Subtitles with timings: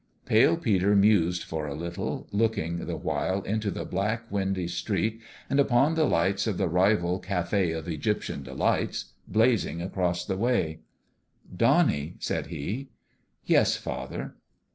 [0.25, 5.59] Pale Peter mused for a little, looking, the while, into the black, windy street, and
[5.59, 10.79] upon the lights of the rival Cafe of Egyptian Delights, blazing across the way."
[11.67, 12.89] Donnie!" said he.
[13.45, 14.33] "Yes, father?"